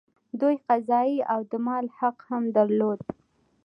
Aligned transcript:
دوی 0.39 0.55
قضايي 0.69 1.17
او 1.33 1.39
د 1.51 1.53
مال 1.65 1.85
حق 1.97 2.17
هم 2.29 2.43
درلود. 2.57 2.99